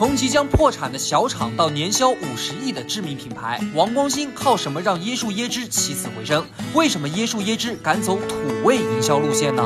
[0.00, 6.42] 从即将破产的小厂到年销五十亿的知名品牌，王光兴靠什么让椰树椰汁起死回生？
[6.72, 8.34] 为什么椰树椰汁敢走土
[8.64, 9.62] 味营销路线呢？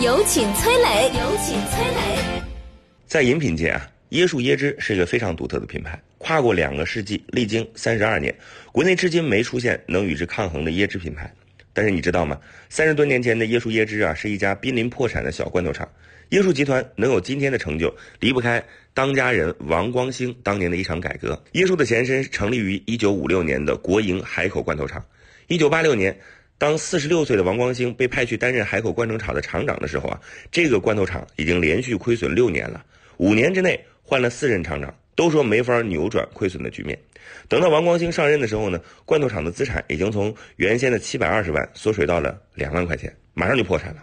[0.00, 2.42] 有请崔磊，有请崔磊。
[3.04, 8.32] 在饮品界啊，椰树椰汁是一个非常独特的品牌，跨过两个世纪，历经三十二年，
[8.70, 11.28] 国内至今没出现能与之抗衡的椰汁品牌。
[11.76, 12.40] 但是你知道吗？
[12.70, 15.86] 三十多年前的椰树椰汁啊，是一家濒临破产的小罐头厂。
[16.30, 21.38] 椰树集团能有今天的成就，离不开当家人王光兴当年的一场改革。
[21.52, 25.04] 椰树的前身成立于一九五六年的国营海口罐头厂。
[25.48, 26.18] 一九八六年，
[26.56, 30.18] 当四十六岁的王光兴被派去担任海口罐头厂的厂长的时候啊，
[30.50, 32.82] 这个罐头厂已经连续亏损六年了。
[33.18, 36.96] 五年之内换了四任厂长，都说没法扭转亏损的局面。
[37.48, 44.02] 等到王光兴上任的时候呢，罐头厂的资产已经从原先的七百二十万缩水到了两万块钱，马上就破产了。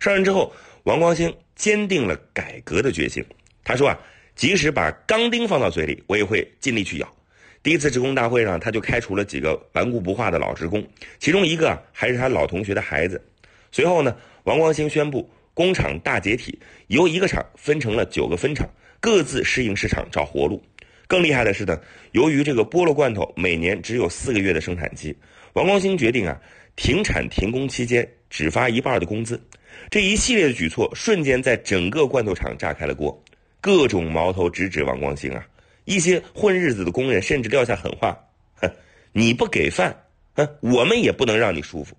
[0.00, 0.50] 上任之后，
[0.84, 3.22] 王光兴坚定了改革的决心。
[3.62, 3.98] 他说啊，
[4.34, 7.16] 即使把钢钉放到嘴里，我也会尽力去咬。
[7.62, 10.82] 第一次职工大会上，他就开除了几个顽固不化的老职工，
[11.18, 13.22] 其中一个还是他老同学的孩子。
[13.70, 16.58] 随后呢，王光兴宣布工厂大解体，
[16.88, 18.68] 由一个厂分成了九个分厂，
[19.02, 20.62] 各自适应市场，找活路。
[21.08, 21.76] 更厉害的是呢，
[22.12, 25.12] 由于这个菠萝罐头每年只有四个月的生产期，
[25.54, 26.40] 王光兴决定啊，
[26.76, 29.42] 停产停工期间只发一半的工资。
[29.90, 33.20] 这一系列的举措瞬间在整个罐头厂炸开了锅，
[33.60, 35.44] 各种矛头直指王光兴啊！
[35.84, 38.16] 一些混日子的工人甚至撂下狠话
[38.54, 38.70] ：“哼，
[39.10, 39.92] 你不给饭，
[40.34, 41.96] 哼，我们也不能让你舒服。”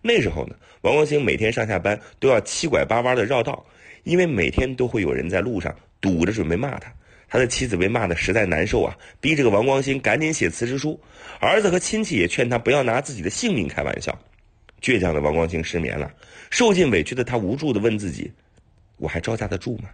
[0.00, 3.62] 那时候呢，王光兴每天上下班都要七拐八弯的绕道，
[4.04, 6.92] 因为每天都会有人在路上堵着准备骂他。
[7.26, 11.00] 他的妻子被骂的实在难受啊，逼这个王光兴赶紧写辞职书。
[11.40, 14.18] 儿子和亲戚也劝他不要拿自己的性命开玩笑。
[14.82, 16.12] 倔强的王光兴失眠了，
[16.50, 18.30] 受尽委屈的他无助地问自己
[18.98, 19.88] ：“我还招架得住吗？”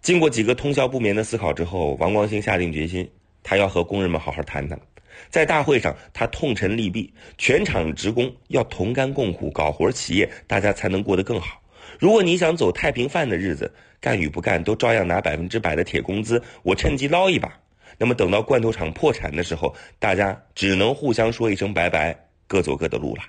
[0.00, 3.08] 经过几个通宵不眠的思考之后，王光兴下定决心，
[3.42, 4.80] 他要和工人们好好谈谈。
[5.28, 11.61] 在大会上，他痛陈利弊，全场职工要同甘共苦，搞活企业，大家才能过得更好。
[11.98, 17.52] 如果你想走太平饭的日子，干与不干都照样拿百分之百的铁工资，我趁机捞一把。
[17.98, 23.22] 那么等到罐头厂破产的时候，大家只能互相说一声拜拜，各走各的路了。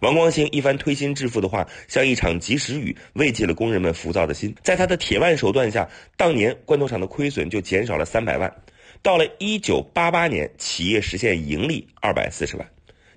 [0.00, 4.54] 王光兴一番推心置腹的话，像一场及时雨，慰藉了工人们浮躁的心。
[4.62, 8.52] 在他的铁腕手段下，当年罐头厂的亏损就减少了三百万。
[9.02, 12.68] 到了一九八八年，企业实现盈利二百四十万。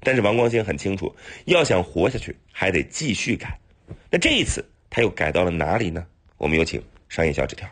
[0.02, 1.16] 但是王光兴很清楚，
[1.46, 3.60] 要想活下去，还得继续改。
[4.10, 6.04] 那这一次他又改到了哪里呢？
[6.38, 7.68] 我们有请商业小纸条。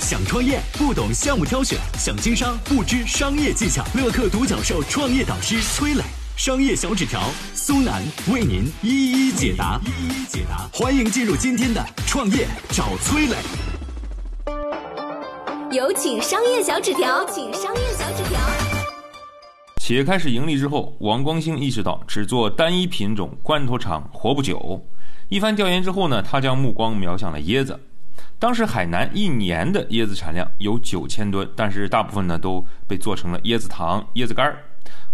[0.00, 3.84] 想创业不懂项目挑选，想经商不知商业技巧。
[3.94, 6.02] 乐客独角兽创业导师崔磊，
[6.36, 7.20] 商业小纸条
[7.54, 9.80] 苏南为您一一解答。
[9.84, 13.34] 一一解答，欢迎进入今天的创业找崔磊。
[15.72, 18.35] 有请商业小纸条，请商业小纸条。
[19.86, 24.84] 企业开始盈利之后，王光兴意识到只做单一品种罐头厂活不久。
[25.28, 27.78] 一番调研之后呢，他将目光瞄向了椰子。
[28.36, 34.64] 当时海南一年的椰子产量有九千吨，但是大部分呢都被做成了椰子糖、椰子干儿。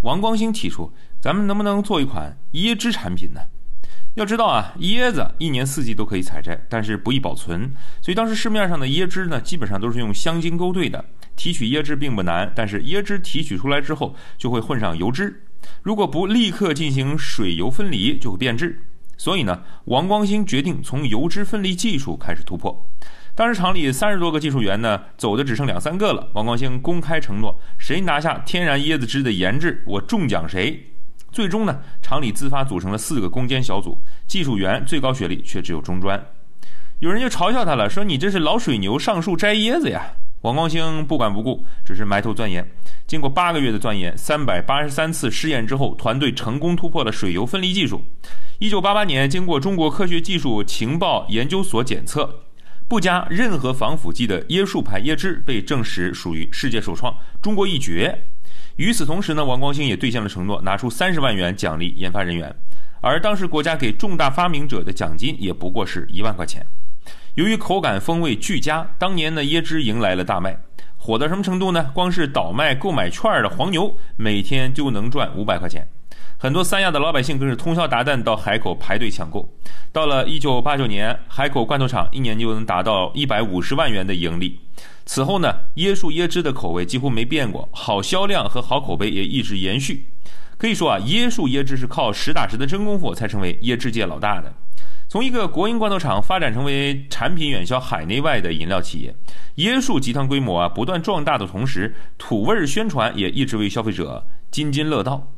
[0.01, 0.91] 王光兴提出，
[1.21, 3.43] 咱们能不能做一款椰汁产品呢？
[4.15, 11.03] 要知道啊，椰子一年四季都可以采摘，但是不易保存，所以当时市面上的椰汁呢，基本上都是用香精勾兑的。
[11.35, 15.43] 提取椰汁并不难，但是椰汁提取出来之后就会混上油脂，
[15.83, 18.85] 如果不立刻进行水油分离，就会变质。
[19.17, 22.87] 所以呢，王光兴决定从油脂分离技术开始突破。
[23.35, 26.29] 当时厂里三十多个技术员呢，走的只剩两三个了。
[26.35, 30.92] 王光兴公开承诺，谁拿下天然椰子汁的研制，我中奖谁。
[31.33, 36.23] 最终呢，厂里自发组成了四个攻坚小组，技术员最高学历却只有中专。
[37.01, 40.13] 有人就嘲笑他了，说你这是老水牛上树摘椰子呀。
[40.43, 42.69] 王光兴不管不顾，只是埋头钻研。
[43.07, 48.05] 经过八个月的钻研，三百八十三次试验之后，团队成功突破了水油分离技术。
[48.59, 52.43] 一九八八年，经过中国科学技术情报研究所检测，
[52.89, 58.27] 不加任何防腐剂的椰树牌椰汁被证实属于世界首创，中国一绝。
[58.77, 62.55] 与此同时呢，王光兴也兑现了承诺，拿出三十万元奖励研发人员，
[63.01, 66.67] 而当时国家给重大发明者的奖金也不过是一万块钱。
[67.35, 70.57] 由于口感风味俱佳，当年的椰汁迎来了大卖。
[70.97, 71.91] 火到什么程度呢？
[71.93, 75.89] 光是倒卖购买券的黄牛，每天就能赚五百块钱。
[76.43, 79.49] 很多三亚的老百姓更是通宵达旦到海口排队抢购。
[79.93, 84.59] 到了一九八九年，海口罐头厂一年就能达到一百五十万元的盈利。
[85.07, 90.09] 此后呢，椰树椰汁的口味几乎没变过，好销量和好口碑也一直延续。
[90.59, 94.53] 可以说啊，椰树椰汁是靠实打实的真功夫才成为椰汁界老大的。
[95.09, 99.15] 从一个国营罐头厂发展成为产品远销海内外的饮料企业，
[99.59, 105.29] 椰树集团规模啊不断壮大的同时，土味儿宣传也一直为消费者津津乐道。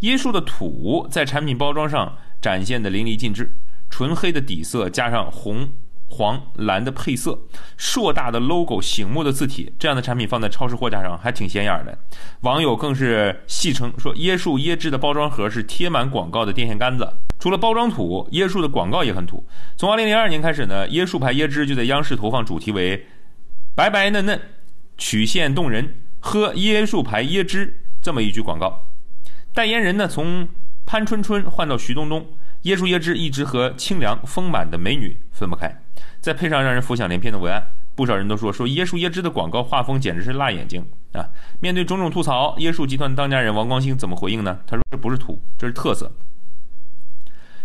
[0.00, 3.56] 椰树的土在产品包装上展现的淋漓尽致，
[3.88, 5.68] 纯黑的底色加上红、
[6.08, 7.38] 黄、蓝的配色，
[7.78, 11.98] 硕大的 logo、醒目的字体，这样的产品放在超市货架上还挺显眼的。
[12.42, 17.10] 网友更是戏称说，椰树椰汁的包装盒是贴满广告的电线杆子。
[17.38, 19.46] 除了包装土，椰树的广告也很土。
[19.76, 23.06] 从2002年开始呢，椰树牌椰汁就在央视投放主题为
[23.74, 24.40] “白白嫩嫩，
[24.96, 28.85] 曲线动人，喝椰树牌椰汁”这么一句广告。
[29.56, 30.46] 代言人呢，从
[30.84, 32.26] 潘春春换到徐冬冬，
[32.64, 35.82] 椰树椰汁一直和清凉丰满的美女分不开。
[36.20, 37.62] 再配上让人浮想联翩的文案，
[37.94, 41.26] 不少人都说说椰树椰汁的广告画风简直是辣眼睛啊！
[41.58, 44.60] 面对种种吐槽，椰树集团当家人王光兴怎么回应呢？
[44.66, 46.12] 他说：“这不是土，这是特色。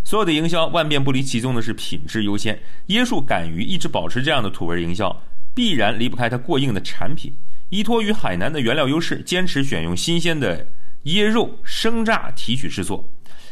[0.06, 2.58] 所有的营销万变不离其宗的是品质优先。
[2.88, 5.22] 椰树敢于一直保持这样的土味营销，
[5.54, 7.36] 必然离不开它过硬的产品。
[7.68, 10.68] 依托于海南的原料优势，坚持选用新鲜的。”
[11.06, 13.04] 椰肉生榨提取制作，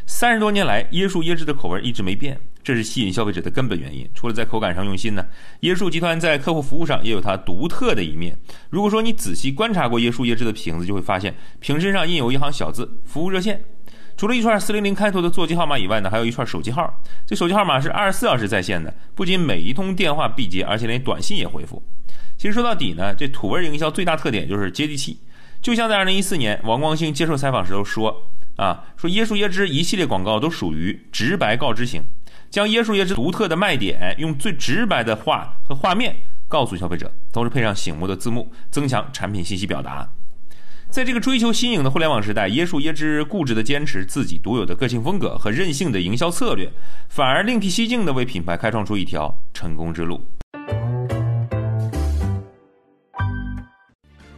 [0.06, 4.08] 三十多年来，椰树椰汁的口味一直没变，这是吸引消费者的根本原因。
[4.14, 5.26] 除了在口感上用心呢，
[5.62, 8.38] 椰树集团在客户服务上也有它独特的一面。
[8.70, 13.64] 如果说你仔细观察过椰树椰汁的瓶子，就会发现瓶身上印有一行小字“服务热线”。
[14.16, 17.02] 除了一串四零零开头的座机号码以外呢，还有一串手机号。
[17.26, 21.82] 这手机号码是二十四小时在线的，不仅每一通电话必接，而且连短信也回复。
[22.38, 25.20] 其实说到底呢，这土味营销最大特点就是接地气。
[25.62, 32.02] 就像在二零一四年，王光兴接受采访时候说：“啊，说椰树椰汁一系列广告都属于直白告知型，
[32.50, 36.16] 将椰树椰汁独特的卖点用最直白的话和画面
[36.48, 40.10] 告诉消费者，同时配上醒目的字幕，增强产品信息表达。
[40.90, 46.72] 在这个追求新颖的互联网时代，椰树椰汁固执的坚持自己独有的个性风格和任性的营销策略，
[47.10, 50.26] 反而另辟蹊径的为品牌开创出一条成功之路。”